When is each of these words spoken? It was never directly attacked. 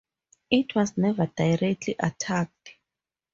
It 0.49 0.73
was 0.73 0.97
never 0.97 1.27
directly 1.27 1.95
attacked. 1.99 2.73